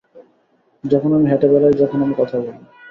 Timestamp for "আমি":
1.13-1.25, 2.01-2.13